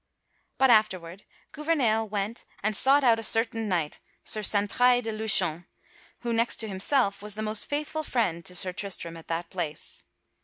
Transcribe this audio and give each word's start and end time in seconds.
But 0.57 0.71
afterward 0.71 1.25
Gouvernail 1.51 2.07
went 2.07 2.45
and 2.63 2.75
sought 2.75 3.03
out 3.03 3.19
a 3.19 3.23
certain 3.23 3.69
knight 3.69 3.97
hight 3.97 3.99
Sir 4.23 4.41
Santraille 4.41 5.03
de 5.03 5.11
Lushon, 5.11 5.67
who, 6.21 6.33
next 6.33 6.55
to 6.55 6.67
himself, 6.67 7.21
was 7.21 7.35
the 7.35 7.43
most 7.43 7.67
faithful 7.67 8.01
friend 8.01 8.43
to 8.45 8.55
Sir 8.55 8.73
Tristram 8.73 9.15
at 9.15 9.27
that 9.27 9.51
place. 9.51 10.03